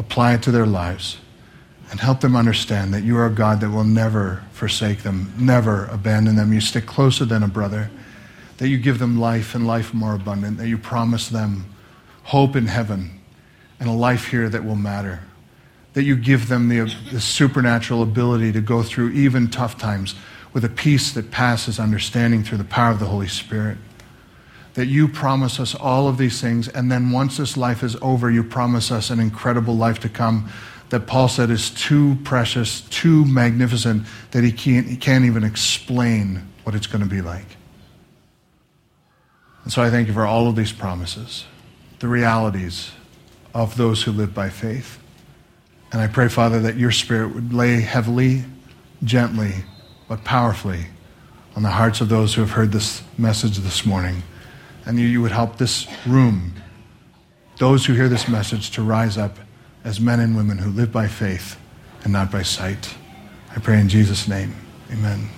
[0.00, 1.18] apply it to their lives,
[1.90, 5.84] and help them understand that you are a God that will never forsake them, never
[5.86, 6.52] abandon them.
[6.54, 7.90] You stick closer than a brother,
[8.56, 11.66] that you give them life and life more abundant, that you promise them
[12.24, 13.20] hope in heaven
[13.78, 15.20] and a life here that will matter,
[15.92, 20.14] that you give them the, the supernatural ability to go through even tough times
[20.54, 23.76] with a peace that passes understanding through the power of the Holy Spirit
[24.80, 28.30] that you promise us all of these things, and then once this life is over,
[28.30, 30.48] you promise us an incredible life to come
[30.88, 36.48] that Paul said is too precious, too magnificent, that he can't, he can't even explain
[36.64, 37.44] what it's going to be like.
[39.64, 41.44] And so I thank you for all of these promises,
[41.98, 42.90] the realities
[43.52, 44.98] of those who live by faith.
[45.92, 48.44] And I pray, Father, that your Spirit would lay heavily,
[49.04, 49.56] gently,
[50.08, 50.86] but powerfully
[51.54, 54.22] on the hearts of those who have heard this message this morning
[54.86, 56.54] and you, you would help this room,
[57.58, 59.36] those who hear this message, to rise up
[59.84, 61.58] as men and women who live by faith
[62.04, 62.94] and not by sight.
[63.54, 64.54] I pray in Jesus' name.
[64.92, 65.28] Amen.